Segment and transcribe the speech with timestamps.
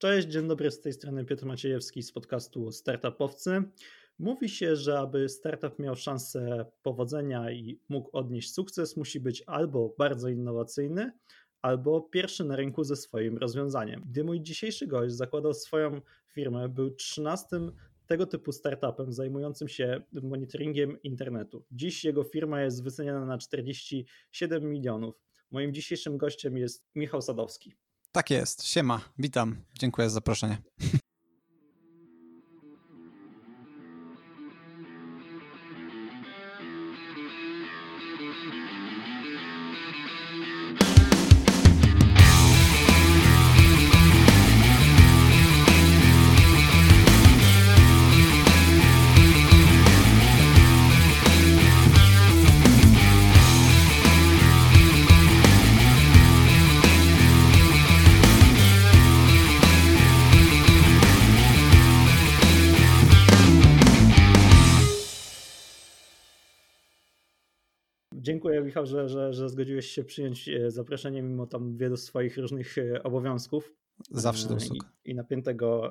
[0.00, 3.62] Cześć, dzień dobry, z tej strony Piotr Maciejewski z podcastu Startupowcy.
[4.18, 9.94] Mówi się, że aby startup miał szansę powodzenia i mógł odnieść sukces, musi być albo
[9.98, 11.12] bardzo innowacyjny,
[11.62, 14.02] albo pierwszy na rynku ze swoim rozwiązaniem.
[14.08, 17.46] Gdy mój dzisiejszy gość zakładał swoją firmę, był 13
[18.06, 21.64] tego typu startupem zajmującym się monitoringiem internetu.
[21.70, 25.22] Dziś jego firma jest wyceniana na 47 milionów.
[25.50, 27.87] Moim dzisiejszym gościem jest Michał Sadowski.
[28.18, 28.66] Tak jest.
[28.66, 29.56] Siema, witam.
[29.78, 30.58] Dziękuję za zaproszenie.
[68.28, 72.78] Dziękuję Michał, że, że, że zgodziłeś się przyjąć e, zaproszenie mimo tam wielu swoich różnych
[72.78, 73.74] e, obowiązków.
[74.10, 74.84] Zawsze do usług.
[75.04, 75.90] I, i napiętego,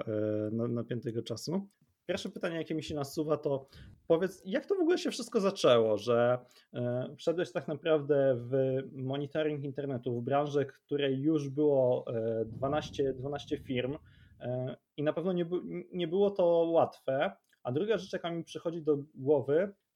[0.52, 1.68] napiętego czasu.
[2.06, 3.68] Pierwsze pytanie, jakie mi się nasuwa, to
[4.08, 6.40] powiedz, jak to w ogóle się wszystko zaczęło, że
[7.18, 12.06] wszedłeś tak naprawdę w monitoring internetu, w branżę, której już było
[12.46, 13.98] 12, 12 firm
[14.98, 15.46] i na pewno nie,
[15.94, 17.32] nie było to łatwe.
[17.64, 19.87] A druga rzecz, jaka mi przychodzi do głowy, E,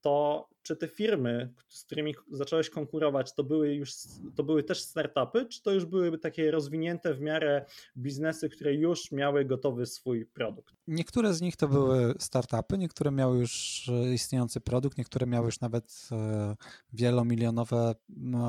[0.00, 3.92] to czy te firmy, z którymi zacząłeś konkurować, to były już
[4.36, 7.64] to były też startupy, czy to już były takie rozwinięte w miarę
[7.96, 10.74] biznesy, które już miały gotowy swój produkt?
[10.86, 15.60] Niektóre z nich to były startupy, niektóre miały już e, istniejący produkt, niektóre miały już
[15.60, 16.56] nawet e,
[16.92, 17.94] wielomilionowe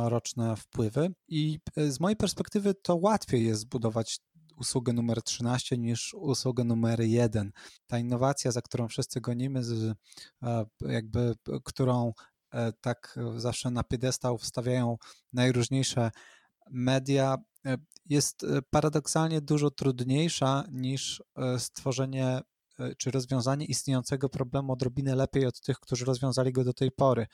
[0.05, 1.09] roczne wpływy.
[1.27, 4.19] I z mojej perspektywy to łatwiej jest zbudować
[4.63, 7.51] usługę numer 13 niż usługę numer 1.
[7.87, 9.97] Ta innowacja, za którą wszyscy gonimy, z,
[10.81, 12.13] jakby którą
[12.51, 14.97] e, tak zawsze na piedestał wstawiają
[15.33, 16.11] najróżniejsze
[16.71, 21.23] media, e, jest e, paradoksalnie dużo trudniejsza niż
[21.57, 22.41] stworzenie
[22.97, 27.27] czy rozwiązanie istniejącego problemu odrobinę lepiej od tych, którzy rozwiązali go do tej pory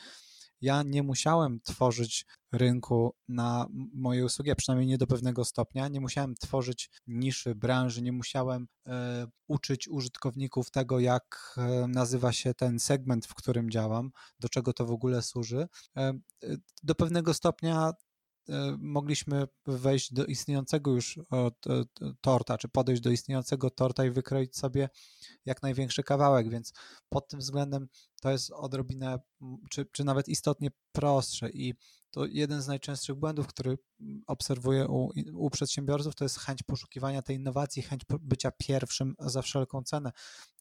[0.62, 5.88] ja nie musiałem tworzyć rynku na moje usługi, a przynajmniej nie do pewnego stopnia.
[5.88, 12.53] Nie musiałem tworzyć niszy branży, nie musiałem e, uczyć użytkowników tego, jak e, nazywa się
[12.53, 15.68] ten segment, w którym działam, do czego to w ogóle służy.
[15.97, 16.14] E,
[16.84, 17.91] do pewnego stopnia
[18.78, 21.20] mogliśmy wejść do istniejącego już
[22.22, 24.90] torta, czy podejść do istniejącego torta i wykroić sobie
[25.46, 26.74] jak największy kawałek, więc
[27.09, 27.88] pod tym względem
[28.19, 29.19] to jest odrobinę,
[29.69, 31.74] czy, czy nawet istotnie prostsze i
[32.12, 33.78] to jeden z najczęstszych błędów, który
[34.28, 39.84] obserwuję u, u, przedsiębiorców, to jest chęć poszukiwania tej innowacji, chęć bycia pierwszym za wszelką
[39.84, 40.12] cenę.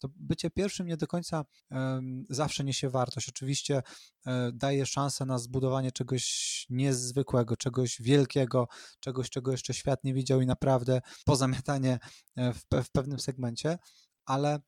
[0.01, 3.29] To bycie pierwszym nie do końca um, zawsze niesie wartość.
[3.29, 3.83] Oczywiście
[4.27, 8.69] um, daje szansę na zbudowanie czegoś niezwykłego, czegoś wielkiego,
[9.01, 11.99] czegoś, czego jeszcze świat nie widział i naprawdę pozamiatanie
[12.37, 13.79] e, w, w pewnym segmencie,
[14.25, 14.61] ale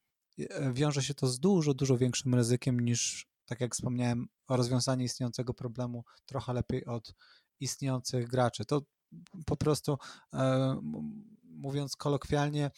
[0.72, 6.04] wiąże się to z dużo, dużo większym ryzykiem niż tak jak wspomniałem, rozwiązanie istniejącego problemu
[6.26, 7.14] trochę lepiej od
[7.60, 8.64] istniejących graczy.
[8.64, 8.82] To
[9.46, 9.98] po prostu,
[10.34, 10.76] e,
[11.44, 12.70] mówiąc kolokwialnie,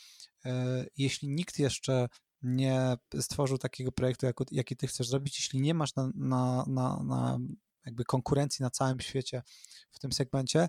[0.45, 2.09] e, jeśli nikt jeszcze
[2.43, 7.03] nie stworzył takiego projektu, jak, jaki ty chcesz zrobić, jeśli nie masz na, na, na,
[7.03, 7.39] na
[7.87, 9.43] jakby konkurencji na całym świecie
[9.91, 10.69] w tym segmencie,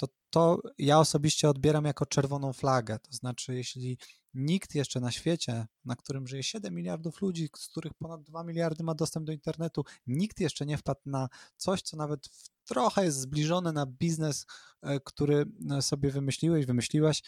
[0.00, 2.98] to to ja osobiście odbieram jako czerwoną flagę.
[2.98, 3.98] To znaczy, jeśli
[4.34, 8.84] nikt jeszcze na świecie, na którym żyje 7 miliardów ludzi, z których ponad 2 miliardy
[8.84, 12.28] ma dostęp do internetu, nikt jeszcze nie wpadł na coś, co nawet
[12.64, 14.46] trochę jest zbliżone na biznes,
[14.82, 17.22] e, który e, sobie wymyśliłeś, wymyśliłaś,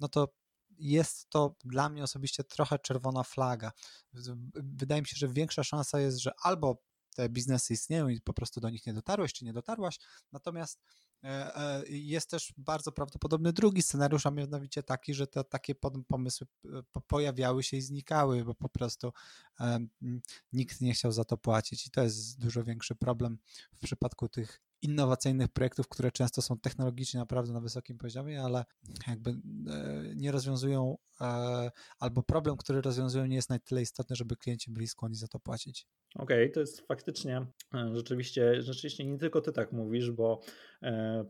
[0.00, 0.28] no to
[0.78, 3.72] jest to dla mnie osobiście trochę czerwona flaga.
[4.54, 6.82] Wydaje mi się, że większa szansa jest, że albo
[7.14, 9.98] te biznesy istnieją i po prostu do nich nie dotarłeś, czy nie dotarłaś,
[10.32, 10.80] natomiast
[11.88, 15.74] jest też bardzo prawdopodobny drugi scenariusz, a mianowicie taki, że te takie
[16.08, 16.46] pomysły
[17.06, 19.12] pojawiały się i znikały, bo po prostu
[20.52, 23.38] nikt nie chciał za to płacić i to jest dużo większy problem
[23.74, 28.64] w przypadku tych innowacyjnych projektów, które często są technologicznie naprawdę na wysokim poziomie, ale
[29.08, 29.34] jakby e,
[30.16, 30.96] nie rozwiązują,
[31.98, 35.40] albo problem, który rozwiązują, nie jest na tyle istotny, żeby klienci byli skłonni za to
[35.40, 35.86] płacić.
[36.14, 37.46] Okej, okay, to jest faktycznie
[37.92, 40.40] rzeczywiście, rzeczywiście nie tylko ty tak mówisz, bo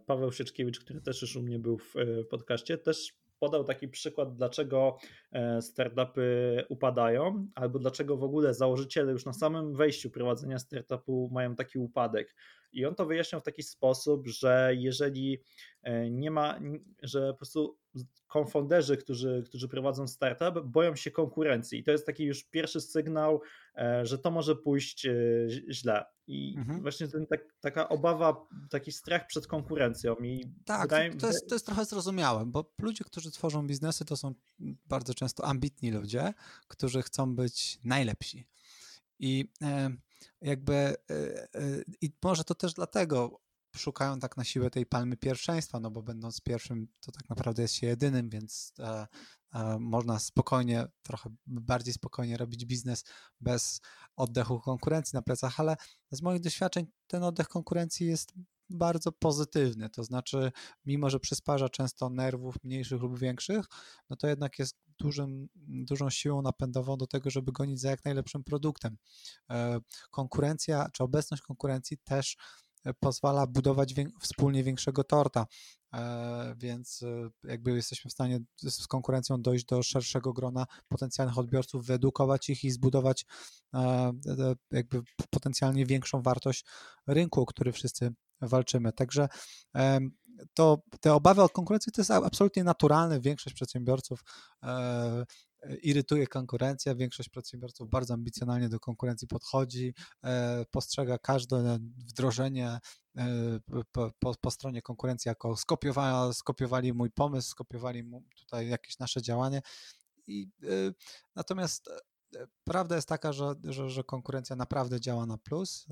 [0.07, 1.95] Paweł Sieczkiewicz, który też już u mnie był w
[2.31, 4.99] podcaście, też podał taki przykład, dlaczego
[5.33, 11.57] e, startupy upadają, albo dlaczego w ogóle założyciele już na samym wejściu prowadzenia startupu mają
[11.57, 12.35] taki upadek.
[12.73, 15.43] I on to wyjaśniał w taki sposób, że jeżeli
[15.83, 16.61] e, nie ma,
[17.03, 17.79] że po prostu
[18.27, 21.79] konfonderzy, którzy, którzy prowadzą startup, boją się konkurencji.
[21.79, 23.41] I to jest taki już pierwszy sygnał,
[23.77, 25.07] e, że to może pójść
[25.71, 26.05] źle.
[26.27, 26.83] I mhm.
[26.83, 30.15] właśnie ten, tak, taka obawa, taki strach przed konkurencją.
[30.15, 31.17] I tak, wydaje...
[31.17, 34.35] to, jest, to jest trochę zrozumiałe, bo ludzie, którzy tworzą biznesy, to są
[34.87, 36.35] bardzo często ambitni ludzie,
[36.69, 38.47] którzy chcą być najlepsi.
[39.19, 39.49] I
[40.41, 40.95] jakby,
[42.01, 43.41] i może to też dlatego
[43.77, 47.75] szukają tak na siłę tej palmy pierwszeństwa, no bo będąc pierwszym, to tak naprawdę jest
[47.75, 49.07] się jedynym, więc e,
[49.55, 53.05] e, można spokojnie, trochę bardziej spokojnie robić biznes
[53.41, 53.81] bez
[54.17, 55.77] oddechu konkurencji na plecach, ale
[56.11, 58.35] z moich doświadczeń ten oddech konkurencji jest
[58.71, 60.53] bardzo pozytywny, to znaczy
[60.85, 63.67] mimo, że przysparza często nerwów mniejszych lub większych,
[64.11, 68.45] no to jednak jest dużym, dużą siłą napędową do tego, żeby gonić za jak najlepszym
[68.45, 68.97] produktem.
[69.51, 69.81] E,
[70.11, 72.37] konkurencja, czy obecność konkurencji też
[73.01, 75.47] pozwala budować wspólnie większego torta,
[75.95, 81.87] e, więc e, jakby jesteśmy w stanie z konkurencją dojść do szerszego grona potencjalnych odbiorców,
[81.87, 83.27] wyedukować ich i zbudować
[83.75, 84.13] e,
[84.71, 86.65] jakby potencjalnie większą wartość
[87.07, 88.11] rynku, o który wszyscy
[88.41, 88.93] walczymy.
[88.93, 89.29] Także
[90.55, 93.21] to te obawy od konkurencji to jest absolutnie naturalne.
[93.21, 94.21] Większość przedsiębiorców
[95.83, 96.95] irytuje konkurencja.
[96.95, 99.95] Większość przedsiębiorców bardzo ambicjonalnie do konkurencji podchodzi,
[100.25, 102.79] e, postrzega każde wdrożenie
[103.17, 103.27] e,
[103.93, 108.05] po, po, po stronie konkurencji jako skopiowali, skopiowali mój pomysł, skopiowali
[108.39, 109.63] tutaj jakieś nasze działanie.
[110.27, 110.67] I, e,
[111.37, 111.91] natomiast
[112.65, 115.87] prawda jest taka, że, że, że, konkurencja naprawdę działa na plus.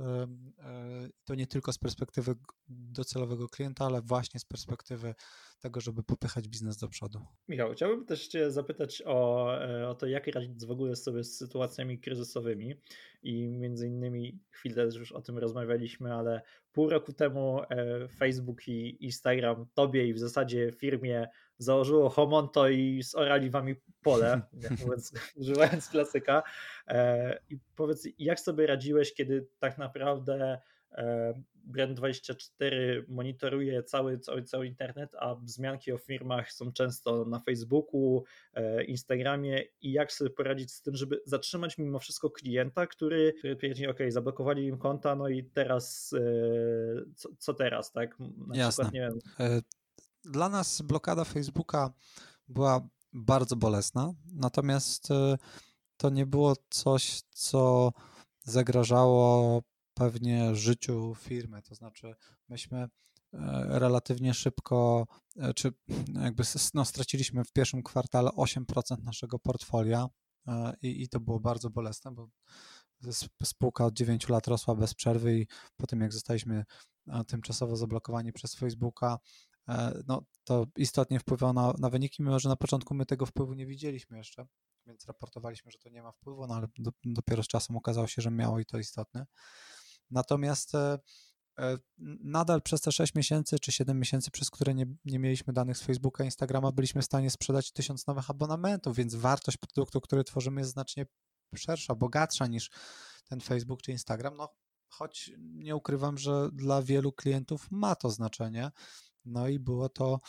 [1.24, 2.34] To nie tylko z perspektywy
[2.68, 5.14] docelowego klienta, ale właśnie z perspektywy
[5.62, 7.18] tego, żeby popychać biznes do przodu.
[7.48, 11.36] Michał, chciałbym też Cię zapytać o, e, o to, jak radzić w ogóle sobie z
[11.36, 12.74] sytuacjami kryzysowymi
[13.22, 16.42] i między innymi chwilę już o tym rozmawialiśmy, ale
[16.72, 21.28] pół roku temu e, Facebook i Instagram Tobie i w zasadzie firmie
[21.62, 24.40] założyło homonto i zorali Wami pole,
[24.84, 26.42] mówiąc, używając klasyka.
[26.88, 30.58] E, I powiedz, jak sobie radziłeś, kiedy tak naprawdę
[31.70, 38.24] Brand24 monitoruje cały, cały, cały internet, a wzmianki o firmach są często na Facebooku,
[38.54, 43.56] e, Instagramie i jak sobie poradzić z tym, żeby zatrzymać mimo wszystko klienta, który, który
[43.56, 46.20] twierdzi, ok, zablokowali im konta, no i teraz e,
[47.14, 48.18] co, co teraz, tak?
[48.18, 48.84] Na Jasne.
[48.84, 49.60] Przykład, nie wiem.
[50.24, 51.92] Dla nas blokada Facebooka
[52.48, 55.08] była bardzo bolesna, natomiast
[55.96, 57.92] to nie było coś, co
[58.44, 59.62] zagrażało
[59.94, 61.62] pewnie życiu firmy.
[61.62, 62.14] To znaczy,
[62.48, 62.88] myśmy e,
[63.78, 65.72] relatywnie szybko, e, czy
[66.22, 66.42] jakby
[66.74, 70.10] no, straciliśmy w pierwszym kwartale 8% naszego portfolio
[70.46, 72.28] e, i, i to było bardzo bolesne, bo
[73.44, 75.46] spółka od 9 lat rosła bez przerwy i
[75.76, 76.64] po tym jak zostaliśmy
[77.26, 79.18] tymczasowo zablokowani przez Facebooka,
[80.06, 83.66] no to istotnie wpływało na, na wyniki, mimo że na początku my tego wpływu nie
[83.66, 84.46] widzieliśmy jeszcze,
[84.86, 88.22] więc raportowaliśmy, że to nie ma wpływu, no ale do, dopiero z czasem okazało się,
[88.22, 89.26] że miało i to istotne.
[90.10, 90.98] Natomiast e,
[91.58, 91.78] e,
[92.24, 95.82] nadal przez te 6 miesięcy czy 7 miesięcy, przez które nie, nie mieliśmy danych z
[95.82, 100.72] Facebooka, Instagrama, byliśmy w stanie sprzedać tysiąc nowych abonamentów, więc wartość produktu, który tworzymy jest
[100.72, 101.06] znacznie
[101.54, 102.70] szersza, bogatsza niż
[103.28, 104.36] ten Facebook czy Instagram.
[104.36, 104.48] No,
[104.88, 108.70] choć nie ukrywam, że dla wielu klientów ma to znaczenie.
[109.24, 110.20] No i było to,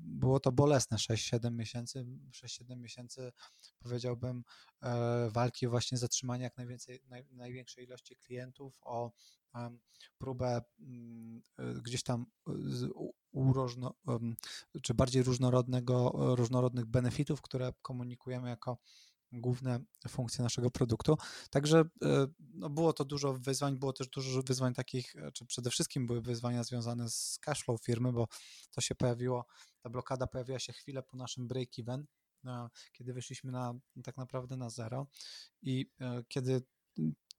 [0.00, 3.32] było to bolesne 6-7 miesięcy, 6-7 miesięcy
[3.78, 4.44] powiedziałbym
[4.82, 9.12] e, walki właśnie zatrzymanie jak najwięcej, naj, największej ilości klientów, o
[10.18, 12.26] próbę mm, e, gdzieś tam
[13.32, 13.94] uróżno,
[14.82, 18.78] czy bardziej różnorodnego, różnorodnych benefitów, które komunikujemy jako
[19.40, 21.16] główne funkcje naszego produktu.
[21.50, 25.70] Także e, no, było to dużo wyzwań, było też dużo wyzwań takich, e, czy przede
[25.70, 28.28] wszystkim były wyzwania związane z cashflow firmy, bo
[28.70, 29.46] to się pojawiło,
[29.82, 32.04] ta blokada pojawiła się chwilę po naszym break-even,
[32.44, 33.74] e, kiedy wyszliśmy na
[34.04, 35.06] tak naprawdę na zero
[35.62, 35.90] i
[36.28, 36.62] kiedy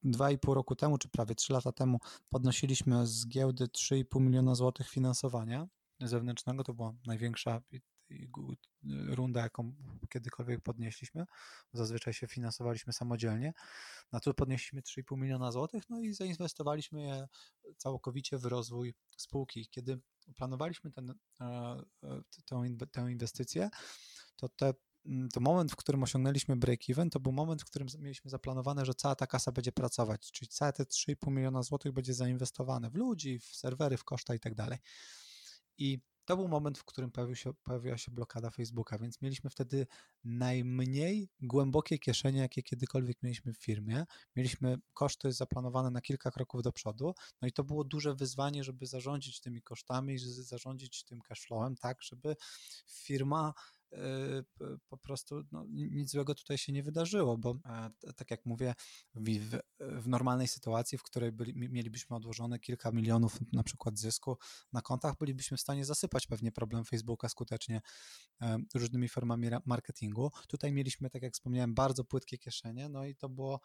[0.04, 2.00] dwa i pół roku temu, czy prawie trzy lata temu
[2.30, 5.68] podnosiliśmy z giełdy 3,5 miliona złotych finansowania
[6.00, 7.62] zewnętrznego, to była największa
[9.08, 9.74] runda, jaką
[10.10, 11.26] kiedykolwiek podnieśliśmy.
[11.74, 13.54] Zazwyczaj się finansowaliśmy samodzielnie.
[14.12, 17.28] Na to podnieśliśmy 3,5 miliona złotych, no i zainwestowaliśmy je
[17.78, 19.68] całkowicie w rozwój spółki.
[19.72, 20.00] Kiedy
[20.36, 21.46] planowaliśmy ten, e,
[22.04, 22.22] e,
[22.92, 23.70] tę, inwestycję,
[24.36, 24.74] to te
[25.06, 28.94] mm, to moment, w którym osiągnęliśmy break-even, to był moment, w którym mieliśmy zaplanowane, że
[28.94, 33.40] cała ta kasa będzie pracować, czyli całe te 3,5 miliona złotych będzie zainwestowane w ludzi,
[33.40, 34.80] w serwery, w koszta i tak dalej.
[35.78, 39.88] I to był moment, w którym pojawił się, pojawiła się blokada Facebooka, więc mieliśmy wtedy
[40.24, 44.06] najmniej głębokie kieszenie, jakie kiedykolwiek mieliśmy w firmie.
[44.36, 48.86] Mieliśmy koszty zaplanowane na kilka kroków do przodu, no i to było duże wyzwanie, żeby
[48.86, 52.36] zarządzić tymi kosztami, zarządzić tym cashflowem, tak, żeby
[52.88, 53.54] firma
[54.90, 58.76] po prostu no, nic złego tutaj się nie wydarzyło, bo e, tak jak mówię,
[59.16, 64.38] w, w normalnej sytuacji, w której byli, mielibyśmy odłożone kilka milionów na przykład zysku
[64.74, 67.82] na kontach, bylibyśmy w stanie zasypać pewnie problem Facebooka skutecznie
[68.42, 70.32] e, różnymi formami marketingu.
[70.48, 73.60] Tutaj mieliśmy, tak jak wspomniałem, bardzo płytkie kieszenie, no i to było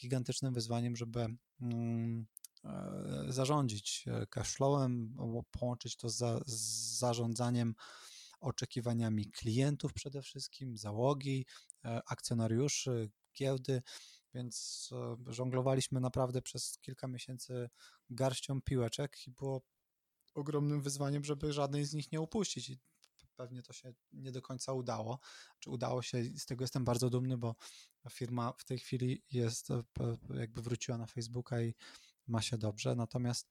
[0.00, 1.26] gigantycznym wyzwaniem, żeby
[1.60, 2.26] mm,
[2.64, 5.16] e, zarządzić cashflowem,
[5.50, 7.74] połączyć to z, z zarządzaniem
[8.40, 11.46] oczekiwaniami klientów przede wszystkim, załogi,
[11.84, 13.82] e, akcjonariuszy, giełdy,
[14.34, 17.68] więc e, żonglowaliśmy naprawdę przez kilka miesięcy
[18.10, 19.62] garścią piłeczek i było
[20.34, 22.68] ogromnym wyzwaniem, żeby żadnej z nich nie upuścić.
[22.70, 22.78] I
[23.36, 25.18] pewnie to się nie do końca udało.
[25.58, 27.56] Czy udało się, z tego jestem bardzo dumny, bo
[28.10, 29.82] firma w tej chwili jest, e,
[30.34, 31.74] jakby wróciła na Facebooka i
[32.26, 32.94] ma się dobrze.
[32.94, 33.50] Natomiast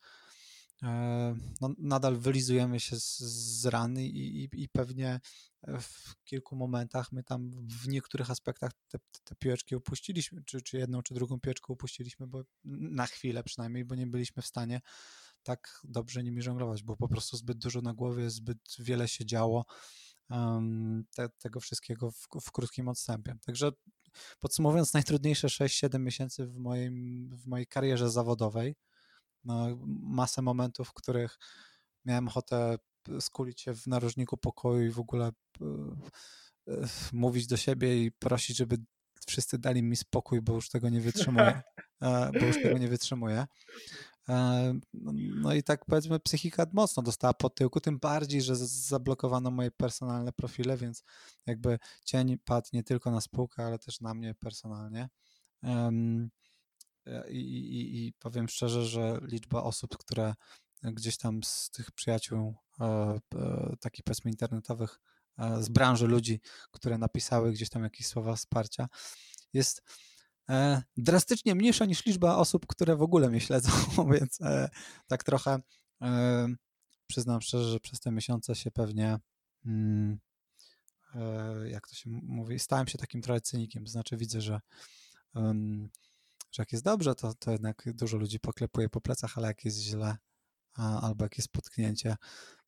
[1.62, 3.20] no, nadal wylizujemy się z,
[3.62, 5.20] z rany i, i, i, pewnie
[5.68, 11.02] w kilku momentach my tam w niektórych aspektach te, te piłeczki upuściliśmy, czy, czy jedną,
[11.02, 14.82] czy drugą piłeczkę upuściliśmy, bo na chwilę przynajmniej, bo nie byliśmy w stanie
[15.44, 19.66] tak dobrze nimi żonglować, bo po prostu zbyt dużo na głowie, zbyt wiele się działo
[20.30, 23.36] um, te, tego wszystkiego w, w krótkim odstępie.
[23.46, 23.72] Także
[24.40, 28.76] podsumowując, najtrudniejsze 6-7 miesięcy w, moim, w mojej karierze zawodowej,
[29.48, 29.68] no,
[30.02, 31.38] masę momentów, w których
[32.06, 32.78] miałem ochotę
[33.20, 35.32] skulić się w narożniku pokoju i w ogóle
[37.14, 38.78] mówić do siebie i prosić, żeby
[39.28, 41.62] wszyscy dali mi spokój, bo już tego nie wytrzymuję.
[42.02, 43.46] E, bo już tego nie wytrzymuję.
[44.30, 44.74] E,
[45.14, 50.32] no i tak powiedzmy psychika mocno dostała po tyłku, tym bardziej, że zablokowano moje personalne
[50.34, 51.04] profile, więc
[51.46, 55.10] jakby cień padł nie tylko na spółkę, ale też na mnie personalnie.
[57.08, 60.34] E, I, i, I, powiem szczerze, że liczba osób, które
[60.84, 62.86] gdzieś tam z tych przyjaciół, e,
[63.36, 65.00] e, takich powiedzmy internetowych,
[65.60, 68.88] z branży ludzi, które napisały gdzieś tam jakieś słowa wsparcia,
[69.54, 69.82] jest
[70.98, 73.72] drastycznie mniejsza niż liczba osób, które w ogóle mnie śledzą,
[74.14, 74.40] więc
[75.08, 75.60] tak trochę
[77.08, 79.20] przyznam szczerze, że przez te miesiące się pewnie
[79.66, 80.20] mm,
[81.66, 84.60] jak to się mówi, stałem się takim trochę cynikiem, znaczy widzę, że
[86.58, 89.78] że jak jest dobrze, to, to jednak dużo ludzi poklepuje po plecach, ale jak jest
[89.78, 90.18] źle
[90.76, 92.16] albo jak jest potknięcie,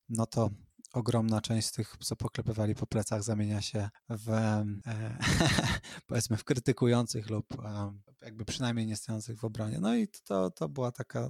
[0.10, 0.50] no to
[0.94, 4.66] ogromna część z tych, co poklepywali po plecach, zamienia się w e,
[6.08, 9.80] powiedzmy w krytykujących lub e, jakby przynajmniej nie stojących w obronie.
[9.80, 11.30] No i to, to była taka,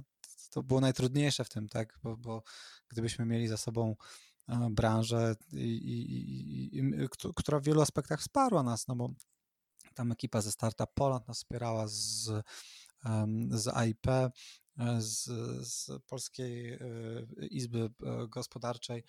[0.50, 2.42] to było najtrudniejsze w tym, tak, bo, bo
[2.88, 3.96] gdybyśmy mieli za sobą
[4.48, 9.08] e, branżę, i, i, i, która w wielu aspektach wsparła nas, no bo
[9.94, 12.30] tam ekipa ze Startup Poland nas wspierała z,
[13.50, 14.30] z AIP, e,
[14.98, 15.24] z,
[15.68, 16.78] z Polskiej e,
[17.50, 19.04] Izby e, Gospodarczej,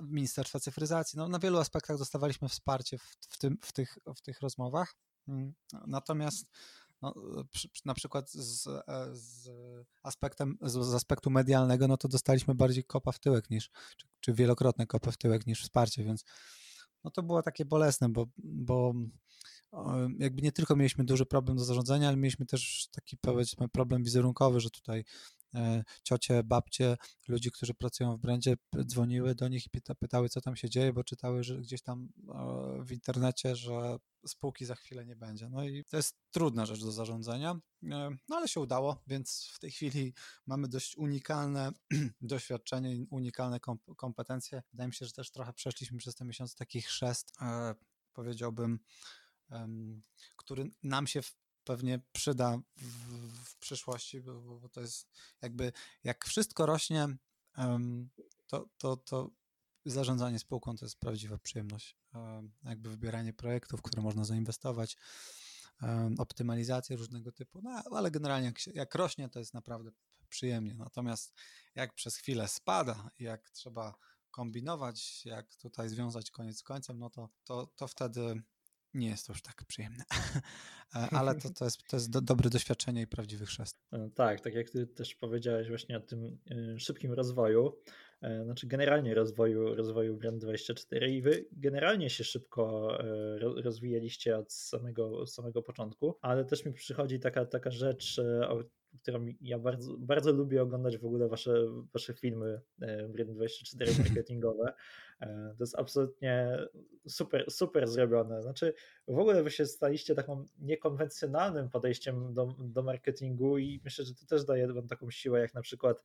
[0.00, 1.16] Ministerstwa Cyfryzacji.
[1.16, 4.96] No, na wielu aspektach dostawaliśmy wsparcie w, w, tym, w, tych, w tych rozmowach.
[5.28, 5.54] Mm,
[5.86, 6.46] natomiast
[7.02, 7.14] no,
[7.84, 8.68] na przykład z,
[9.12, 9.48] z,
[10.02, 14.86] aspektem, z, aspektu medialnego, no to dostaliśmy bardziej kopa w tyłek niż, czy, czy wielokrotne
[14.86, 16.24] kopę w tyłek niż wsparcie, więc
[17.04, 18.94] no to było takie bolesne, bo, bo
[20.18, 24.60] jakby nie tylko mieliśmy duży problem do zarządzania, ale mieliśmy też taki powiedzmy problem wizerunkowy,
[24.60, 25.04] że tutaj
[26.02, 26.96] ciocie, babcie,
[27.28, 30.92] ludzi, którzy pracują w brandzie, dzwoniły do nich i pyta, pytały, co tam się dzieje,
[30.92, 32.08] bo czytały że gdzieś tam
[32.84, 35.48] w internecie, że spółki za chwilę nie będzie.
[35.48, 37.50] No i to jest trudna rzecz do zarządzania,
[37.82, 40.14] e, no ale się udało, więc w tej chwili
[40.46, 41.72] mamy dość unikalne
[42.20, 43.60] doświadczenie, unikalne
[43.96, 44.62] kompetencje.
[44.72, 47.74] Wydaje mi się, że też trochę przeszliśmy przez te miesiące takich chrzest, e,
[48.12, 48.78] powiedziałbym,
[50.36, 51.20] który nam się
[51.64, 52.84] pewnie przyda w,
[53.44, 55.08] w przyszłości, bo, bo, to jest
[55.42, 55.72] jakby
[56.04, 57.08] jak wszystko rośnie,
[58.46, 59.30] to, to, to
[59.84, 61.96] zarządzanie spółką to jest prawdziwa przyjemność.
[62.64, 64.96] Jakby wybieranie projektów, które można zainwestować,
[66.18, 69.90] optymalizację różnego typu, no ale generalnie jak, się, jak rośnie, to jest naprawdę
[70.28, 70.74] przyjemnie.
[70.74, 71.34] Natomiast
[71.74, 73.94] jak przez chwilę spada, jak trzeba
[74.30, 78.42] kombinować, jak tutaj związać koniec z końcem, no to, to, to wtedy
[78.94, 80.04] nie jest to już tak przyjemne,
[80.94, 83.78] e, ale to, to jest, to jest do, dobre doświadczenie i prawdziwy chrzest.
[83.92, 87.78] E, tak, tak jak ty też powiedziałeś właśnie o tym e, szybkim rozwoju,
[88.44, 92.98] znaczy generalnie rozwoju, rozwoju Brand24 i wy generalnie się szybko
[93.40, 98.20] rozwijaliście od samego, samego początku, ale też mi przychodzi taka, taka rzecz,
[99.02, 101.54] którą ja bardzo, bardzo lubię oglądać w ogóle wasze,
[101.92, 102.60] wasze filmy
[103.08, 104.72] Brain24 marketingowe.
[105.56, 106.58] To jest absolutnie
[107.08, 108.42] super, super zrobione.
[108.42, 108.74] Znaczy,
[109.08, 114.26] w ogóle wy się staliście taką niekonwencjonalnym podejściem do, do marketingu i myślę, że to
[114.26, 116.04] też daje wam taką siłę, jak na przykład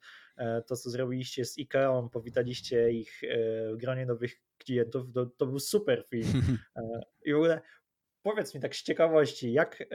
[0.67, 3.21] to, co zrobiliście z IKEA, powitaliście ich
[3.73, 6.27] w gronie nowych klientów, to, to był super film.
[7.25, 7.61] I w ogóle
[8.29, 9.85] powiedz mi tak z ciekawości, jak e,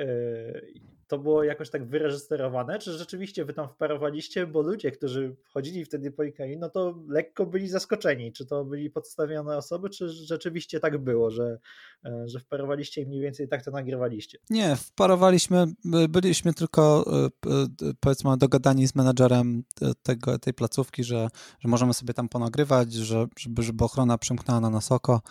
[1.08, 6.10] to było jakoś tak wyreżyserowane, czy rzeczywiście wy tam wparowaliście, bo ludzie, którzy wchodzili wtedy
[6.10, 10.98] po Ikei, no to lekko byli zaskoczeni, czy to byli podstawione osoby, czy rzeczywiście tak
[10.98, 11.58] było, że,
[12.04, 14.38] e, że wparowaliście i mniej więcej tak to nagrywaliście?
[14.50, 15.66] Nie, wparowaliśmy,
[16.08, 17.04] byliśmy tylko
[17.46, 19.64] e, powiedzmy dogadani z menadżerem
[20.02, 21.28] tego, tej placówki, że,
[21.60, 25.22] że możemy sobie tam ponagrywać, że, żeby, żeby ochrona przymknęła na nas oko,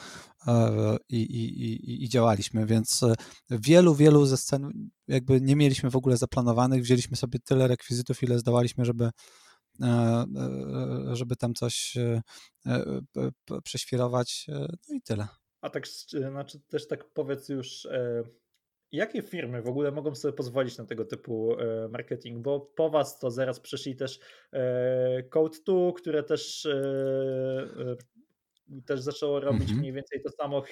[1.09, 3.15] i, i, i, działaliśmy, więc e,
[3.49, 8.39] wielu, wielu ze scen jakby nie mieliśmy w ogóle zaplanowanych, wzięliśmy sobie tyle rekwizytów, ile
[8.39, 9.09] zdołaliśmy, żeby
[9.81, 10.25] e,
[11.13, 11.97] żeby tam coś
[13.63, 14.47] prześwirować,
[14.89, 15.27] no i tyle.
[15.61, 15.87] A tak,
[16.31, 17.87] znaczy też tak powiedz już,
[18.91, 21.55] jakie firmy w ogóle mogą sobie pozwolić na tego typu
[21.89, 22.41] marketing?
[22.41, 24.19] Bo po was to zaraz przyszli też
[25.29, 26.67] Code2, które też
[28.85, 29.79] też zaczęło robić mhm.
[29.79, 30.63] mniej więcej to samo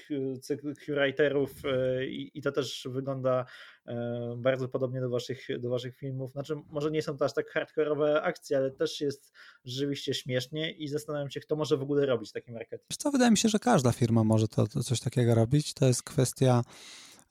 [0.41, 3.45] cykl curatorów e, i, i to też wygląda
[3.88, 6.31] e, bardzo podobnie do waszych, do waszych filmów.
[6.31, 9.33] Znaczy, może nie są to aż tak hardkorowe akcje, ale też jest
[9.65, 12.89] rzeczywiście śmiesznie i zastanawiam się, kto może w ogóle robić taki marketing.
[12.89, 15.74] Wiesz co, wydaje mi się, że każda firma może to, to coś takiego robić.
[15.74, 16.63] To jest kwestia,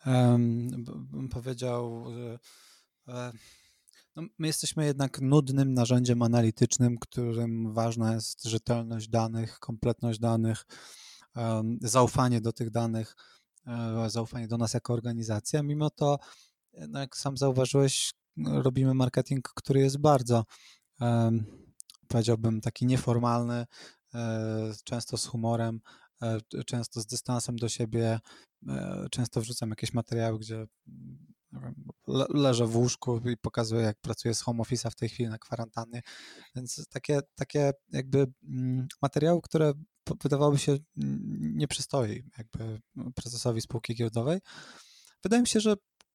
[0.06, 0.68] um,
[1.10, 2.38] bym powiedział, um,
[3.06, 3.32] no,
[4.38, 10.66] my jesteśmy jednak nudnym narzędziem analitycznym, którym ważna jest rzetelność danych, kompletność danych,
[11.80, 13.16] zaufanie do tych danych,
[13.66, 15.62] e, zaufanie do nas jako organizacja.
[15.62, 16.18] Mimo to,
[16.88, 18.12] no jak sam zauważyłeś,
[18.46, 20.44] robimy marketing, który jest bardzo,
[22.08, 23.66] powiedziałbym, taki nieformalny,
[24.14, 25.80] e, często z humorem,
[26.22, 28.20] e, często z dystansem do siebie.
[29.10, 30.66] Często wrzucam jakieś materiały, gdzie
[32.06, 35.38] le, leżę w łóżku i pokazuję, jak pracuję z home office'a w tej chwili na
[35.38, 36.02] kwarantannie.
[36.54, 39.72] Więc takie, takie jakby mm, materiały, które
[40.22, 40.76] wydawałoby się
[41.40, 42.80] nie przystoi jakby
[43.14, 44.40] prezesowi spółki giełdowej.
[45.22, 45.74] Wydaje mi się, że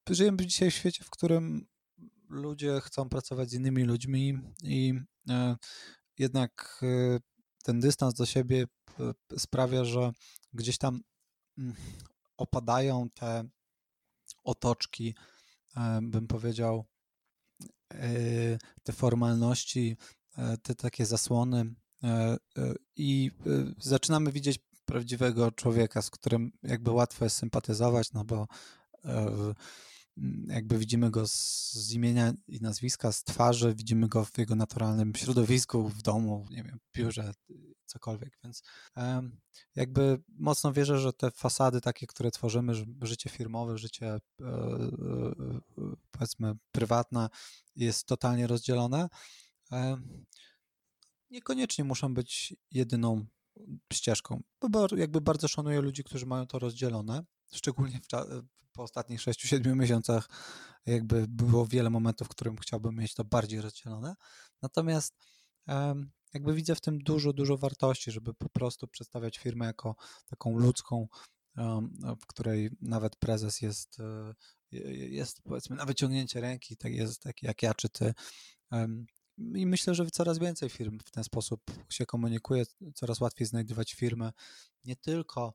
[0.09, 1.67] żyjemy dzisiaj w świecie, w którym
[2.29, 4.93] ludzie chcą pracować z innymi ludźmi i
[5.29, 5.55] e,
[6.17, 7.19] jednak e,
[7.63, 8.65] ten dystans do siebie
[9.37, 10.11] sprawia, że
[10.53, 11.01] gdzieś tam
[11.57, 11.75] mm,
[12.37, 13.49] opadają te
[14.45, 15.15] otoczki,
[15.77, 16.85] e, bym powiedział,
[17.93, 19.97] e, te formalności,
[20.37, 21.75] e, te takie zasłony
[22.95, 23.31] i
[23.77, 28.47] zaczynamy widzieć prawdziwego człowieka, z którym jakby łatwo jest sympatyzować, no bo
[30.47, 35.89] jakby widzimy go z, imienia i nazwiska, z twarzy, widzimy go w jego naturalnym środowisku,
[35.89, 37.33] w domu, nie wiem, w biurze,
[37.85, 38.63] cokolwiek, więc
[39.75, 44.51] jakby mocno wierzę, że te fasady takie, które tworzymy, życie firmowe, życie e, e,
[46.11, 47.29] powiedzmy prywatne
[47.75, 49.09] jest totalnie rozdzielone.
[51.29, 53.25] Niekoniecznie muszą być jedyną
[53.93, 54.43] ścieżką,
[54.97, 58.07] jakby bardzo szanuję ludzi, którzy mają to rozdzielone, szczególnie w,
[58.73, 60.29] po ostatnich 6-7 miesiącach
[60.85, 64.15] jakby było wiele momentów, w którym chciałbym mieć to bardziej rozdzielone.
[64.61, 65.15] Natomiast
[66.33, 69.95] jakby widzę w tym dużo, dużo wartości, żeby po prostu przedstawiać firmę jako
[70.29, 71.07] taką ludzką,
[72.21, 74.33] w której nawet prezes jest, e,
[75.09, 78.13] jest powiedzmy na wyciągnięcie ręki, tak jest tak jak ja czy ty.
[79.37, 84.31] I myślę, że coraz więcej firm w ten sposób się komunikuje, coraz łatwiej znajdować firmy
[84.85, 85.53] nie tylko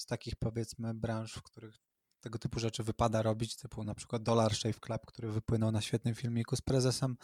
[0.00, 1.78] z takich powiedzmy branż, w których
[2.20, 6.14] tego typu rzeczy wypada robić, typu na przykład Dollar Shave Club, który wypłynął na świetnym
[6.14, 7.16] filmiku z prezesem,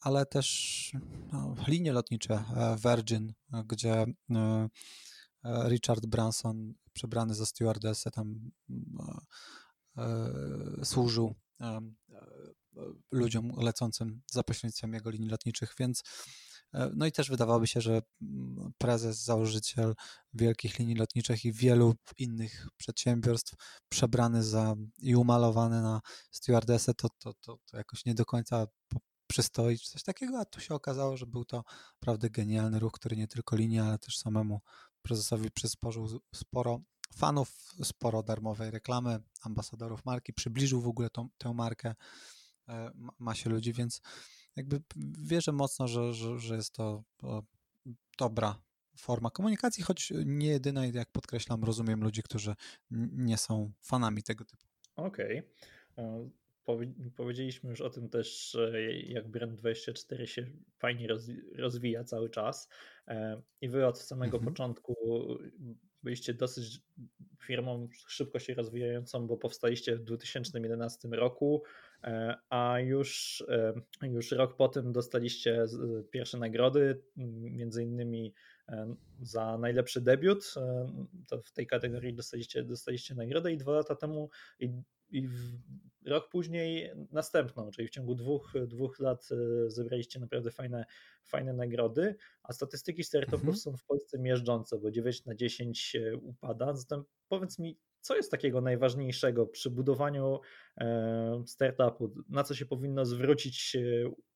[0.00, 0.92] ale też
[1.32, 3.32] no, linie lotnicze e, Virgin,
[3.66, 4.06] gdzie e,
[5.44, 8.50] e, Richard Branson przebrany za stewardessę tam
[10.82, 11.34] służył
[13.12, 16.02] ludziom lecącym za pośrednictwem jego linii lotniczych, więc
[16.96, 18.45] no i też wydawałoby się, że mm,
[18.78, 19.94] prezes, założyciel
[20.34, 23.54] wielkich linii lotniczych i wielu innych przedsiębiorstw
[23.88, 28.66] przebrany za i umalowany na stewardessę, to, to, to, to jakoś nie do końca
[29.26, 31.64] przystoi czy coś takiego, a tu się okazało, że był to
[32.02, 34.60] naprawdę genialny ruch, który nie tylko linii, ale też samemu
[35.02, 36.80] prezesowi przysporzył sporo
[37.14, 41.94] fanów, sporo darmowej reklamy, ambasadorów marki, przybliżył w ogóle tą, tę markę
[42.68, 44.00] e, masie ludzi, więc
[44.56, 44.82] jakby
[45.18, 47.04] wierzę mocno, że, że, że jest to
[48.18, 48.62] dobra
[48.98, 52.54] forma komunikacji, choć nie jedyna, jak podkreślam, rozumiem ludzi, którzy
[53.12, 54.66] nie są fanami tego typu.
[54.96, 55.38] Okej.
[55.96, 56.04] Okay.
[56.04, 56.30] E,
[57.16, 58.56] powiedzieliśmy już o tym też,
[59.06, 60.46] jak Brand24 się
[60.78, 61.08] fajnie
[61.58, 62.68] rozwija cały czas
[63.60, 64.54] i wy od samego mhm.
[64.54, 64.96] początku
[66.02, 66.80] byliście dosyć
[67.42, 71.68] firmą szybko się rozwijającą, bo powstaliście w 2011 roku, e,
[72.50, 75.66] a już, e, już rok potem dostaliście
[76.10, 78.34] pierwsze nagrody, między innymi
[78.68, 80.54] e, za najlepszy debiut.
[81.28, 84.30] To w tej kategorii dostaliście, dostaliście nagrodę i dwa lata temu
[84.60, 85.28] i, i
[86.06, 89.28] rok później następną, czyli w ciągu dwóch, dwóch lat
[89.66, 90.84] zebraliście naprawdę fajne,
[91.24, 93.56] fajne nagrody, a statystyki startupów mhm.
[93.56, 96.74] są w Polsce miażdżące, bo 9 na 10 upada.
[96.74, 100.40] Zatem powiedz mi, co jest takiego najważniejszego przy budowaniu
[100.78, 102.14] e, startupu?
[102.28, 103.80] Na co się powinno zwrócić e,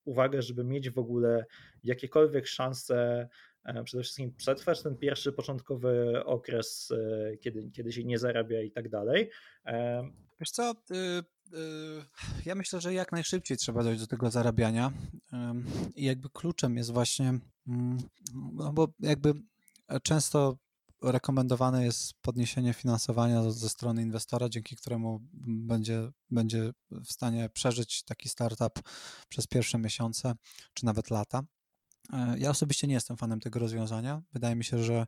[0.04, 1.44] uwagę, żeby mieć w ogóle
[1.85, 3.28] jakiekolwiek szanse
[3.64, 6.92] e, przede wszystkim przetrwać ten pierwszy początkowy okres,
[7.40, 9.30] kiedy, kiedy się nie zarabia i tak dalej.
[10.40, 11.22] Wiesz co, y,
[12.46, 14.92] ja myślę, że jak najszybciej trzeba dojść do tego zarabiania
[15.96, 17.28] i jakby kluczem jest właśnie,
[17.68, 17.98] mm,
[18.52, 19.33] no bo jakby
[20.02, 20.56] często
[21.03, 28.29] rekomendowane jest podniesienie finansowania ze strony inwestora, dzięki któremu będzie, będzie w stanie przeżyć taki
[28.29, 28.81] startup
[29.29, 30.35] przez pierwsze miesiące
[30.75, 31.43] czy nawet lata.
[32.13, 34.23] E, ja osobiście nie jestem fanem tego rozwiązania.
[34.33, 35.07] Wydaje mi się, że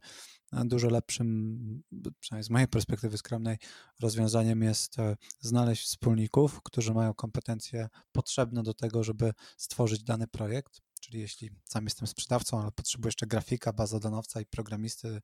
[0.53, 1.83] dużo lepszym,
[2.21, 3.57] przynajmniej z mojej perspektywy skromnej,
[4.01, 10.81] rozwiązaniem jest e, znaleźć wspólników, którzy mają kompetencje potrzebne do tego, żeby stworzyć dany projekt
[11.03, 15.21] czyli jeśli sam jestem sprzedawcą, ale potrzebuję jeszcze grafika, bazodonowca i programisty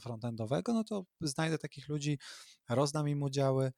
[0.00, 2.18] frontendowego, no to znajdę takich ludzi,
[2.68, 3.72] rozdam im udziały,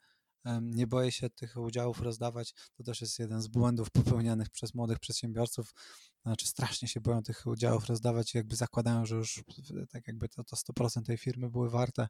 [0.63, 2.55] nie boję się tych udziałów rozdawać.
[2.75, 5.75] To też jest jeden z błędów popełnianych przez młodych przedsiębiorców.
[6.23, 9.45] Znaczy, strasznie się boją tych udziałów rozdawać jakby zakładają, że już
[9.91, 12.09] tak jakby to, to 100% tej firmy były warte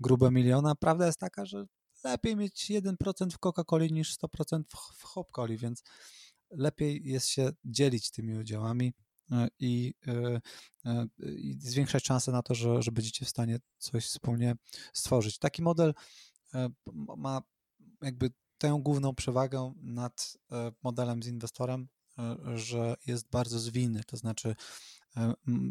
[0.00, 0.74] grube miliona.
[0.74, 1.66] Prawda jest taka, że
[2.04, 4.62] lepiej mieć 1% w Coca-Coli niż 100%
[4.96, 5.82] w Hopcoli, więc
[6.56, 8.94] lepiej jest się dzielić tymi udziałami
[9.30, 10.40] e, i, e,
[10.84, 14.54] e, i zwiększać szanse na to, że, że będziecie w stanie coś wspólnie
[14.92, 15.38] stworzyć.
[15.38, 15.94] Taki model
[17.16, 17.42] ma
[18.02, 20.36] jakby tę główną przewagę nad
[20.82, 21.88] modelem z inwestorem,
[22.54, 24.54] że jest bardzo zwinny, to znaczy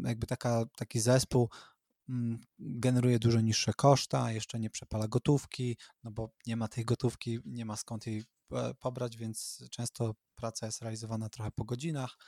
[0.04, 1.48] jakby taka, taki zespół
[2.58, 7.64] generuje dużo niższe koszta, jeszcze nie przepala gotówki, no bo nie ma tej gotówki, nie
[7.64, 8.24] ma skąd jej
[8.80, 12.18] pobrać, więc często praca jest realizowana trochę po godzinach.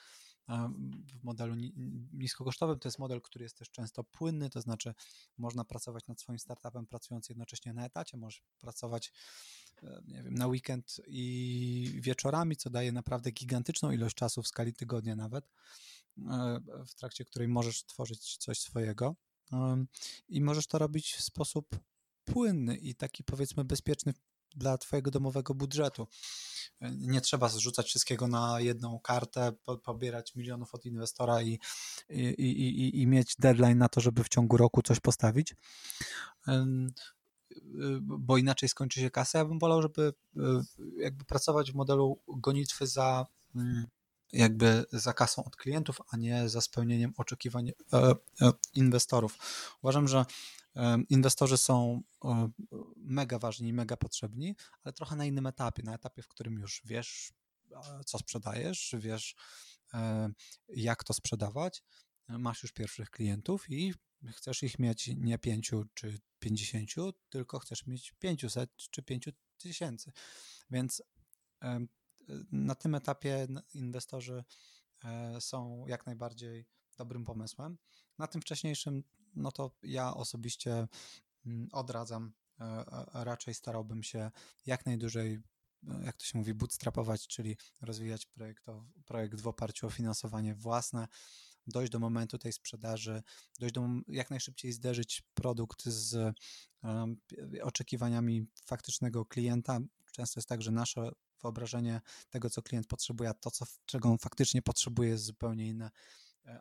[1.06, 1.54] W modelu
[2.12, 4.94] niskokosztowym to jest model, który jest też często płynny, to znaczy
[5.38, 9.12] można pracować nad swoim startupem pracując jednocześnie na etacie, możesz pracować
[9.82, 14.74] e, nie wiem, na weekend i wieczorami, co daje naprawdę gigantyczną ilość czasu w skali
[14.74, 15.50] tygodnia nawet,
[16.18, 19.16] e, w trakcie której możesz tworzyć coś swojego
[20.28, 21.80] i możesz to robić w sposób
[22.24, 24.14] płynny i taki powiedzmy bezpieczny
[24.56, 26.06] dla Twojego domowego budżetu.
[26.80, 31.58] Nie trzeba zrzucać wszystkiego na jedną kartę, po, pobierać milionów od inwestora i,
[32.10, 35.54] i, i, i mieć deadline na to, żeby w ciągu roku coś postawić
[38.00, 39.38] bo inaczej skończy się kasa.
[39.38, 40.12] Ja bym wolał, żeby
[40.98, 43.86] jakby pracować w modelu gonitwy za mm,
[44.32, 47.98] jakby za kasą od klientów, a nie za spełnieniem oczekiwań e,
[48.40, 49.38] e, inwestorów.
[49.82, 50.24] Uważam, że
[51.08, 52.02] Inwestorzy są
[52.96, 57.32] mega ważni, mega potrzebni, ale trochę na innym etapie, na etapie, w którym już wiesz,
[58.06, 59.34] co sprzedajesz, wiesz,
[59.94, 60.28] e,
[60.68, 61.82] jak to sprzedawać,
[62.28, 63.94] masz już pierwszych klientów i
[64.32, 70.12] chcesz ich mieć nie pięciu czy pięćdziesięciu, tylko chcesz mieć pięciuset czy pięciu tysięcy.
[70.70, 71.02] Więc
[72.52, 74.44] na tym etapie inwestorzy
[75.04, 77.78] e, są jak najbardziej dobrym pomysłem.
[78.18, 79.04] Na tym wcześniejszym
[79.36, 80.88] no to ja osobiście
[81.46, 82.32] mm, odradzam.
[82.60, 84.30] E, e, raczej starałbym się
[84.66, 85.40] jak najdłużej,
[85.88, 88.64] e, jak to się mówi, bootstrapować, czyli rozwijać projekt,
[89.04, 91.08] projekt w oparciu o finansowanie własne,
[91.66, 93.22] dojść do momentu tej sprzedaży,
[93.60, 96.36] dojść do jak najszybciej zderzyć produkt z
[97.62, 99.80] oczekiwaniami faktycznego klienta.
[100.12, 101.10] Często jest tak, że nasze
[101.42, 105.90] wyobrażenie tego, co klient potrzebuje, a to, co, czego on faktycznie potrzebuje, jest zupełnie inne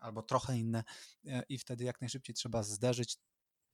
[0.01, 0.83] albo trochę inne
[1.27, 3.17] e, i wtedy jak najszybciej trzeba zderzyć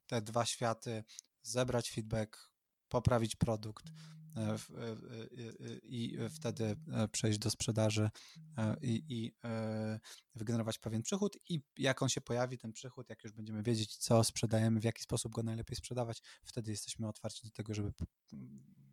[0.07, 1.03] te dwa światy,
[1.41, 2.51] zebrać feedback,
[2.89, 3.85] poprawić produkt
[4.37, 4.55] e,
[5.83, 6.75] i wtedy
[7.11, 8.09] przejść do sprzedaży
[8.81, 9.33] i, i
[10.35, 14.23] wygenerować pewien przychód i jak on się pojawi, ten przychód, jak już będziemy wiedzieć, co
[14.23, 17.93] sprzedajemy, w jaki sposób go najlepiej sprzedawać, wtedy jesteśmy otwarci do tego, żeby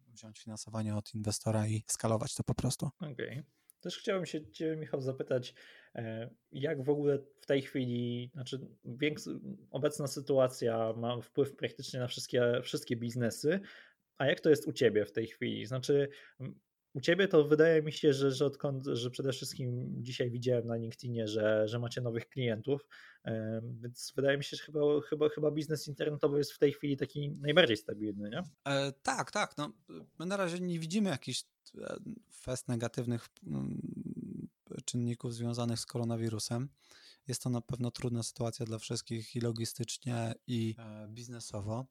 [0.08, 2.90] wziąć finansowanie od inwestora i skalować to po prostu.
[3.00, 3.12] Okej.
[3.12, 3.44] Okay.
[3.80, 5.54] Też chciałbym się Ciebie, Michał, zapytać,
[5.94, 8.60] e, jak w ogóle w tej chwili, znaczy
[9.70, 13.60] obecna sytuacja ma wpływ praktycznie na wszystkie, wszystkie biznesy,
[14.18, 15.66] a jak to jest u Ciebie w tej chwili?
[15.66, 16.08] Znaczy,
[16.98, 20.76] u ciebie to wydaje mi się, że, że odkąd, że przede wszystkim dzisiaj widziałem na
[20.76, 22.86] LinkedInie, że, że macie nowych klientów,
[23.62, 27.30] więc wydaje mi się, że chyba, chyba, chyba biznes internetowy jest w tej chwili taki
[27.30, 28.42] najbardziej stabilny, nie?
[28.72, 29.56] E, tak, tak.
[29.56, 29.72] No,
[30.18, 31.44] my na razie nie widzimy jakichś
[31.80, 31.96] e,
[32.32, 33.80] fest negatywnych mm,
[34.84, 36.68] czynników związanych z koronawirusem.
[37.28, 41.86] Jest to na pewno trudna sytuacja dla wszystkich i logistycznie, i e, biznesowo.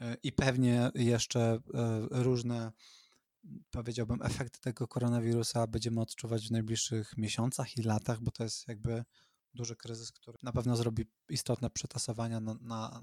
[0.00, 1.58] E, I pewnie jeszcze
[2.10, 2.72] różne
[3.70, 9.04] powiedziałbym, efekty tego koronawirusa będziemy odczuwać w najbliższych miesiącach i latach, bo to jest jakby
[9.54, 13.02] duży kryzys, który na pewno zrobi istotne przetasowania na, na,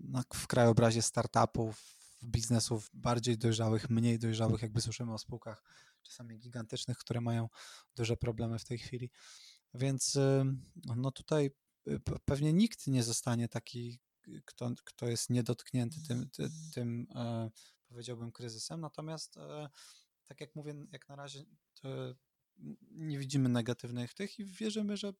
[0.00, 5.62] na, w krajobrazie startupów, biznesów bardziej dojrzałych, mniej dojrzałych, jakby słyszymy o spółkach
[6.02, 7.48] czasami gigantycznych, które mają
[7.96, 9.10] duże problemy w tej chwili.
[9.74, 10.18] Więc
[10.96, 11.50] no tutaj
[11.88, 14.00] y, pewnie nikt nie zostanie taki,
[14.44, 17.06] kto, kto jest niedotknięty tym, tym, tym
[17.94, 18.80] powiedziałbym, kryzysem.
[18.80, 19.68] Natomiast, e,
[20.24, 21.44] tak jak mówię, jak na razie
[22.90, 25.12] nie widzimy negatywnych tych i wierzymy, że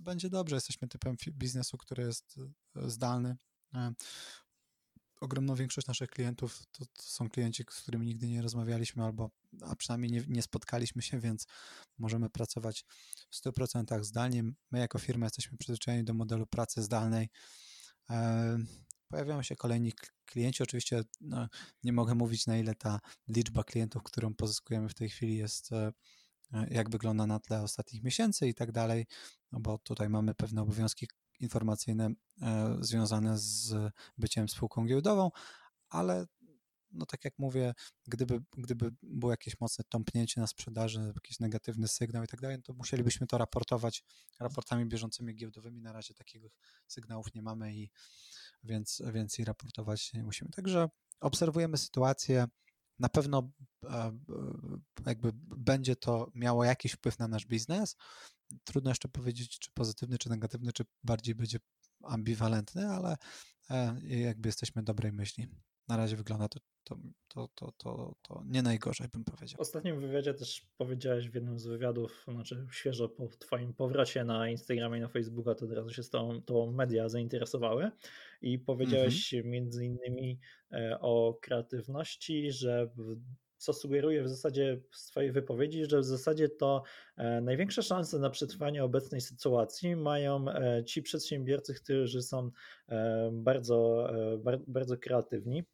[0.00, 0.56] będzie dobrze.
[0.56, 2.40] Jesteśmy typem biznesu, który jest
[2.76, 3.36] e, zdalny.
[3.74, 3.94] E,
[5.20, 9.76] ogromną większość naszych klientów to, to, są klienci, z którymi nigdy nie rozmawialiśmy, albo a
[9.76, 11.46] przynajmniej nie, nie spotkaliśmy się, więc
[11.98, 12.84] możemy pracować
[13.30, 14.42] w 100% zdalnie.
[14.70, 17.28] My jako firma jesteśmy przyzwyczajeni do modelu pracy zdalnej
[19.08, 19.92] pojawiają się kolejni
[20.26, 20.62] klienci.
[20.62, 21.48] Oczywiście no,
[21.84, 25.92] nie mogę mówić, na ile ta liczba klientów, którą pozyskujemy w tej chwili jest, e,
[26.70, 29.06] jak wygląda na tle ostatnich miesięcy i tak dalej,
[29.52, 31.08] no bo tutaj mamy pewne obowiązki
[31.40, 32.10] informacyjne
[32.42, 33.74] e, związane z
[34.18, 35.30] byciem spółką giełdową,
[35.88, 36.26] ale
[36.94, 37.74] no tak jak mówię,
[38.06, 42.74] gdyby, gdyby było jakieś mocne tąpnięcie na sprzedaży, jakiś negatywny sygnał i tak dalej, to
[42.74, 44.04] musielibyśmy to raportować
[44.40, 45.80] raportami bieżącymi giełdowymi.
[45.80, 46.42] Na razie takich
[46.86, 47.90] sygnałów nie mamy i
[48.62, 50.50] więc, więc i raportować nie musimy.
[50.50, 50.88] Także
[51.20, 52.46] obserwujemy sytuację.
[52.98, 53.50] Na pewno
[53.84, 54.18] e,
[55.06, 57.96] jakby będzie to miało jakiś wpływ na nasz biznes.
[58.64, 61.58] Trudno jeszcze powiedzieć, czy pozytywny, czy negatywny, czy bardziej będzie
[62.02, 63.16] ambiwalentny, ale
[63.70, 65.48] e, jakby jesteśmy dobrej myśli
[65.88, 66.96] na razie wygląda to, to,
[67.28, 69.56] to, to, to, to nie najgorzej, bym powiedział.
[69.58, 74.48] W ostatnim wywiadzie też powiedziałeś w jednym z wywiadów, znaczy świeżo po Twoim powrocie na
[74.48, 77.90] Instagramie i na Facebooka, to od razu się z tą, tą media zainteresowały
[78.42, 79.52] i powiedziałeś mhm.
[79.52, 80.38] między innymi
[80.72, 82.90] e, o kreatywności, że
[83.56, 86.82] co sugeruje w zasadzie z Twojej wypowiedzi, że w zasadzie to
[87.16, 92.50] e, największe szanse na przetrwanie obecnej sytuacji mają e, ci przedsiębiorcy, którzy są
[93.32, 94.08] bardzo,
[94.66, 95.64] bardzo kreatywni.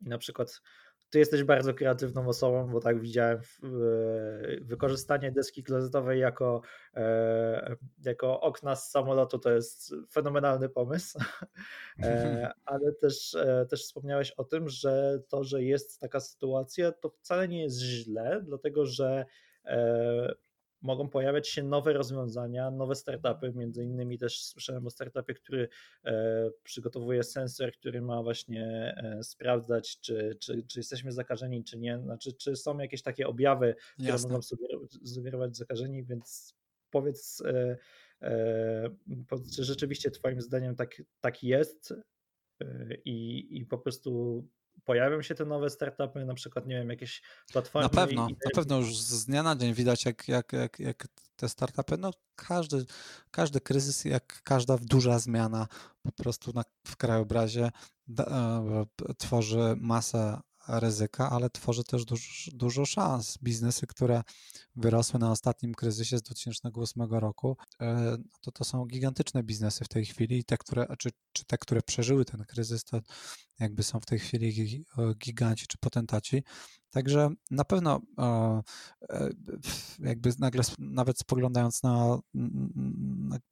[0.00, 0.60] Na przykład
[1.14, 3.40] ty jesteś bardzo kreatywną osobą, bo tak widziałem
[4.60, 6.60] wykorzystanie deski klozetowej jako,
[6.94, 11.18] e, jako okna z samolotu to jest fenomenalny pomysł,
[12.02, 17.10] e, ale też, e, też wspomniałeś o tym, że to, że jest taka sytuacja, to
[17.10, 19.24] wcale nie jest źle, dlatego że
[20.84, 23.52] mogą pojawiać się nowe rozwiązania, nowe startupy.
[23.54, 25.68] Między innymi też słyszałem o startupie, który
[26.04, 31.98] e, przygotowuje sensor, który ma właśnie e, sprawdzać, czy, czy, czy jesteśmy zakażeni, czy nie.
[31.98, 34.28] Znaczy, czy są jakieś takie objawy, które Jasne.
[34.28, 34.42] mogą
[35.04, 36.54] sugerować zakażeni, więc
[36.90, 37.76] powiedz, e,
[39.54, 41.94] czy rzeczywiście Twoim zdaniem tak, tak jest
[43.04, 44.44] i, i po prostu
[44.84, 47.88] pojawią się te nowe startupy, na przykład, nie wiem, jakieś platformy.
[47.88, 48.32] Na pewno, i...
[48.32, 52.10] na pewno już z dnia na dzień widać, jak, jak, jak, jak te startupy, no
[52.36, 52.84] każdy,
[53.30, 55.66] każdy kryzys, jak każda duża zmiana
[56.02, 57.70] po prostu na, w krajobrazie
[58.06, 63.38] da, e, tworzy masę ryzyka, ale tworzy też dużo, dużo szans.
[63.42, 64.22] Biznesy, które
[64.76, 70.04] wyrosły na ostatnim kryzysie z 2008 roku, e, to to są gigantyczne biznesy w tej
[70.04, 73.00] chwili i te, które, czy, czy te, które przeżyły ten kryzys, to
[73.60, 74.84] jakby są w tej chwili
[75.18, 76.42] giganci czy potentaci.
[76.90, 78.62] Także na pewno e,
[79.98, 82.18] jakby nagle nawet spoglądając na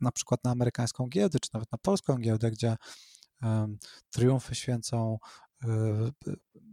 [0.01, 2.77] na przykład na amerykańską giełdę, czy nawet na polską giełdę, gdzie
[4.11, 5.19] triumfy święcą
[5.65, 5.69] e,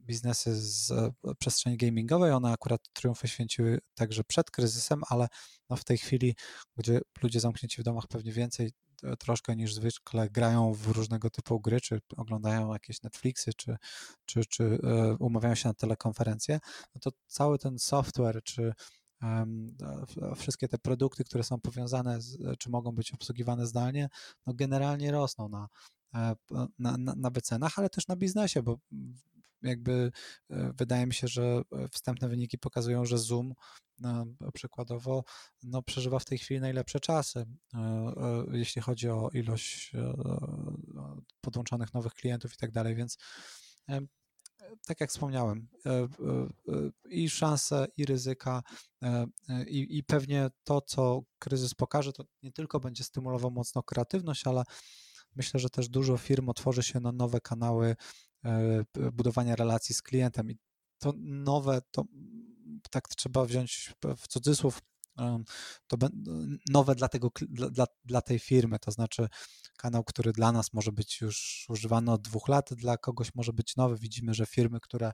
[0.09, 2.31] biznesy z e, przestrzeni gamingowej.
[2.31, 5.27] One akurat triumfy święciły także przed kryzysem, ale
[5.69, 6.35] no w tej chwili,
[6.77, 8.71] gdzie ludzie zamknięci w domach pewnie więcej
[9.03, 13.77] e, troszkę niż zwykle grają w różnego typu gry, czy oglądają jakieś Netflixy, czy,
[14.25, 16.59] czy, czy e, umawiają się na telekonferencje,
[16.95, 18.73] no to cały ten software, czy
[20.35, 24.09] wszystkie te produkty, które są powiązane, z, czy mogą być obsługiwane zdalnie,
[24.47, 25.67] no generalnie rosną na,
[26.79, 28.77] na, na, na wycenach, ale też na biznesie, bo
[29.61, 30.11] jakby
[30.49, 33.53] e, wydaje mi się, że e, wstępne wyniki pokazują, że Zoom
[33.99, 35.23] no, przykładowo
[35.63, 38.13] no, przeżywa w tej chwili najlepsze czasy, e,
[38.51, 39.91] jeśli chodzi o ilość
[41.41, 43.17] podłączonych nowych klientów i tak dalej, więc
[44.85, 45.67] tak jak wspomniałem,
[47.09, 48.63] i szanse, i ryzyka,
[49.67, 54.63] i, i pewnie to, co kryzys pokaże, to nie tylko będzie stymulował mocno kreatywność, ale
[55.35, 57.95] myślę, że też dużo firm otworzy się na nowe kanały
[59.13, 60.51] budowania relacji z klientem.
[60.51, 60.57] I
[60.99, 62.03] to nowe, to
[62.91, 64.79] tak trzeba wziąć w cudzysłów,
[65.87, 65.97] to
[66.69, 69.27] nowe dla, tego, dla, dla tej firmy, to znaczy
[69.77, 73.75] kanał, który dla nas może być już używany od dwóch lat, dla kogoś może być
[73.75, 73.97] nowy.
[73.97, 75.11] Widzimy, że firmy, które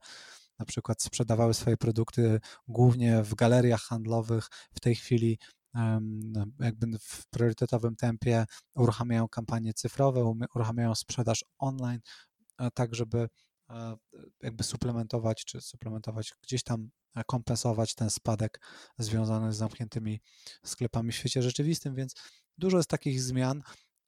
[0.60, 5.40] na przykład sprzedawały swoje produkty głównie w galeriach handlowych, w tej chwili
[6.60, 12.35] jakby w priorytetowym tempie uruchamiają kampanie cyfrowe, uruchamiają sprzedaż online, e,
[12.74, 13.28] tak żeby
[14.44, 16.90] jakby suplementować, czy suplementować, gdzieś tam
[17.28, 18.62] kompensować ten spadek
[18.98, 20.22] związany z zamkniętymi
[20.66, 22.16] sklepami w świecie rzeczywistym, więc
[22.58, 23.62] dużo jest takich zmian.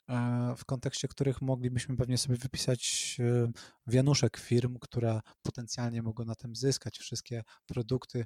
[0.09, 3.51] E, w kontekście których moglibyśmy pewnie sobie wypisać e,
[3.87, 6.97] wianuszek firm, które potencjalnie mogą na tym zyskać.
[6.97, 8.25] Wszystkie produkty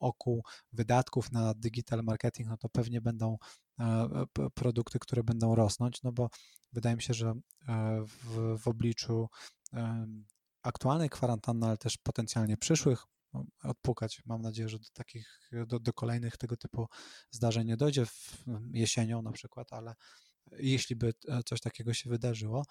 [0.00, 3.36] wokół wydatków na digital marketing, no to pewnie będą
[3.80, 4.08] e,
[4.54, 6.30] produkty, które będą rosnąć, no bo
[6.72, 7.34] wydaje mi się, że
[8.06, 9.28] w, w obliczu
[10.62, 14.22] aktualnej kwarantanny, ale też potencjalnie przyszłych, no, odpukać.
[14.26, 16.86] Mam nadzieję, że do takich, do, do kolejnych tego typu
[17.30, 19.94] zdarzeń nie dojdzie w jesienią na przykład, ale
[20.58, 22.64] jeśli by e, coś takiego się wydarzyło,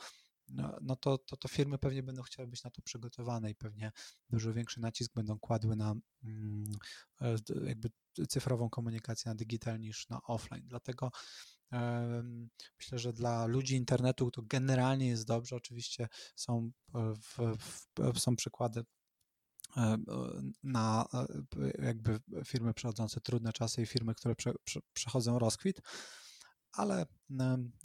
[0.49, 3.91] no, no to, to, to firmy pewnie będą chciały być na to przygotowane i pewnie
[4.29, 6.63] dużo większy nacisk będą kładły na mm,
[7.21, 7.35] e,
[7.65, 7.89] jakby
[8.29, 10.63] cyfrową komunikację na digital niż na offline.
[10.67, 11.11] Dlatego
[12.79, 15.55] myślę, że dla ludzi internetu to generalnie jest dobrze.
[15.55, 17.57] Oczywiście są, e, w,
[18.13, 18.83] w, są przykłady
[20.63, 21.05] na
[21.79, 25.81] jakby firmy przechodzące trudne czasy i firmy, które prze, prze, przechodzą rozkwit
[26.77, 27.05] ale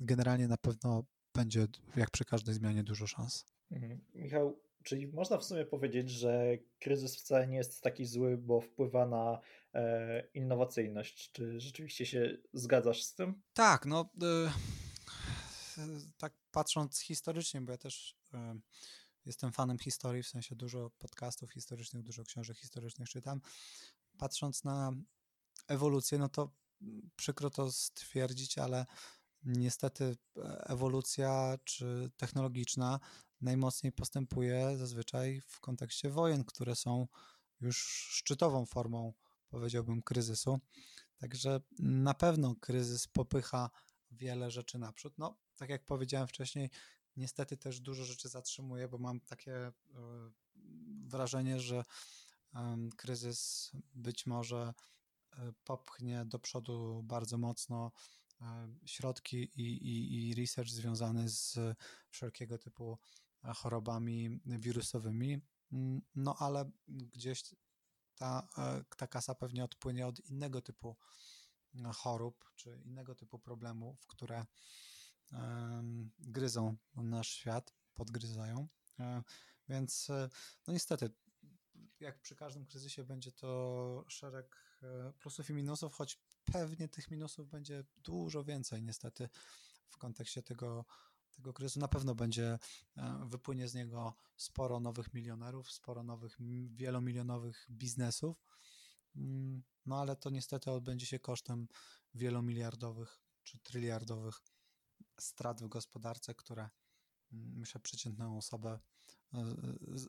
[0.01, 3.47] generalnie na pewno będzie, jak przy każdej zmianie, dużo szans.
[3.71, 4.05] Mhm.
[4.15, 9.07] Michał, czyli można w sumie powiedzieć, że kryzys wcale nie jest taki zły, bo wpływa
[9.07, 9.41] na
[9.75, 11.33] e, innowacyjność.
[11.33, 13.43] Czy rzeczywiście się zgadzasz z tym?
[13.53, 14.51] Tak, no y,
[16.17, 18.39] tak patrząc historycznie, bo ja też y,
[19.27, 23.41] jestem fanem historii, w sensie dużo podcastów historycznych, dużo książek historycznych czytam.
[24.19, 24.93] Patrząc na
[25.69, 26.51] ewolucję, no to
[27.17, 28.87] przykro to stwierdzić, ale
[29.45, 30.17] niestety
[30.67, 33.01] ewolucja czy technologiczna
[33.41, 37.07] najmocniej postępuje zazwyczaj w kontekście wojen, które są
[37.61, 37.77] już
[38.11, 39.13] szczytową formą,
[39.49, 40.61] powiedziałbym, kryzysu.
[41.17, 43.71] Także na pewno kryzys popycha
[44.11, 45.15] wiele rzeczy naprzód.
[45.19, 46.71] No, tak jak powiedziałem wcześniej,
[47.17, 49.73] niestety też dużo rzeczy zatrzymuje, bo mam takie e,
[51.05, 51.85] wrażenie, że
[52.97, 54.75] kryzys być może E,
[55.65, 57.93] popchnie do przodu bardzo mocno
[58.41, 61.59] e, środki i, i, i research związany z
[62.11, 62.99] wszelkiego typu
[63.45, 65.41] e, chorobami wirusowymi.
[65.73, 67.55] Mm, no ale gdzieś
[68.15, 68.49] ta,
[68.97, 70.97] ta kasa pewnie odpłynie od innego typu
[71.95, 74.45] chorób czy innego typu problemów, które
[76.19, 78.69] gryzą nasz świat, podgryzają.
[79.69, 80.09] Więc
[80.67, 81.11] no niestety,
[82.01, 84.72] jak przy każdym kryzysie będzie to szereg E,
[85.19, 89.29] plusów i minusów, choć pewnie tych minusów będzie dużo więcej niestety
[89.89, 90.85] w kontekście tego,
[91.31, 91.81] tego kryzysu.
[91.81, 92.59] Na pewno będzie,
[92.97, 96.37] e, wypłynie z niego sporo nowych milionerów, sporo nowych
[96.71, 98.45] wielomilionowych biznesów,
[99.17, 101.69] mm, no ale to niestety odbędzie się kosztem
[102.15, 104.43] wielomiliardowych czy tryliardowych
[105.21, 106.71] strat w gospodarce, które
[107.33, 108.79] mm, myślę przeciętną osobę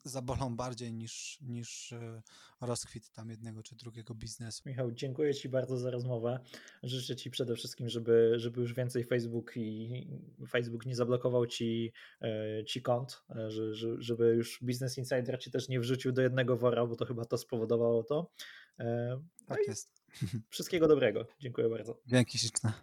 [0.05, 2.21] zabolą bardziej niż, niż e,
[2.61, 4.63] rozkwit tam jednego czy drugiego biznesu.
[4.65, 6.39] Michał, dziękuję Ci bardzo za rozmowę.
[6.83, 10.07] Życzę Ci przede wszystkim, żeby, żeby już więcej Facebook i
[10.49, 13.49] Facebook nie zablokował Ci, e, ci kont, e,
[13.97, 17.37] żeby już Business Insider Ci też nie wrzucił do jednego wora, bo to chyba to
[17.37, 18.31] spowodowało to.
[18.79, 20.03] No tak jest.
[20.49, 21.27] Wszystkiego dobrego.
[21.39, 21.99] Dziękuję bardzo.
[22.07, 22.73] Dzięki śliczne.